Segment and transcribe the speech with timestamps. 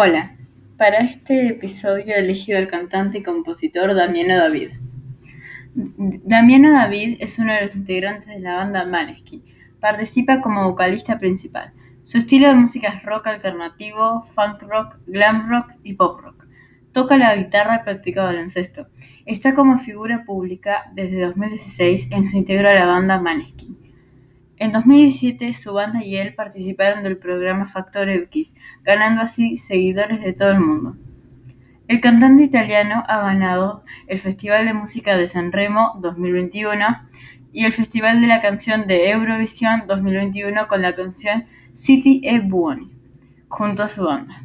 [0.00, 0.36] Hola,
[0.76, 4.70] para este episodio he elegido al cantante y compositor Damiano David.
[5.74, 9.42] Damiano David es uno de los integrantes de la banda Maneskin.
[9.80, 11.72] Participa como vocalista principal.
[12.04, 16.46] Su estilo de música es rock alternativo, funk rock, glam rock y pop rock.
[16.92, 18.86] Toca la guitarra y practica baloncesto.
[19.26, 23.77] Está como figura pública desde 2016 en su integro a la banda Maneskin.
[24.60, 30.32] En 2017, su banda y él participaron del programa Factor X, ganando así seguidores de
[30.32, 30.96] todo el mundo.
[31.86, 36.84] El cantante italiano ha ganado el Festival de Música de San Remo 2021
[37.52, 42.90] y el Festival de la Canción de Eurovisión 2021 con la canción City e Buoni,
[43.48, 44.42] junto a su banda.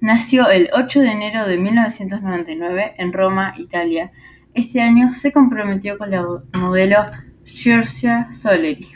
[0.00, 4.12] Nació el 8 de enero de 1999 en Roma, Italia.
[4.54, 6.98] Este año se comprometió con la modelo
[7.46, 8.95] Saoirse Soleri.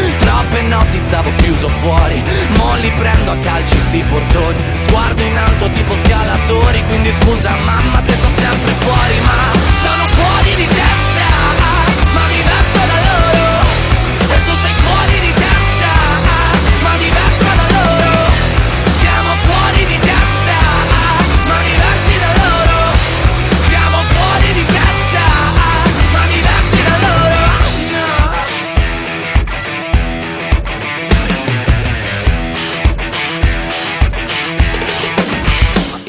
[1.01, 2.23] stavo chiuso fuori.
[2.57, 4.63] Mo li prendo a calci sti portoni.
[4.79, 6.80] Sguardo in alto tipo scalatori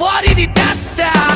[0.00, 1.29] fuori di testa.